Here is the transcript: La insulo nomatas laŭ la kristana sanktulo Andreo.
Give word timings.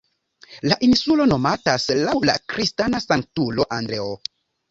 La 0.69 0.75
insulo 0.87 1.25
nomatas 1.31 1.85
laŭ 1.99 2.15
la 2.29 2.35
kristana 2.53 3.03
sanktulo 3.05 3.67
Andreo. 3.81 4.09